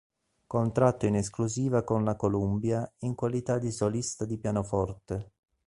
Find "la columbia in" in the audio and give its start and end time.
2.03-3.13